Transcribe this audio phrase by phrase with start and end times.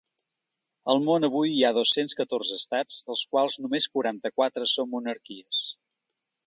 [0.93, 5.67] Al món avui hi ha dos-cents catorze estats, dels quals només quaranta-quatre són monarquies.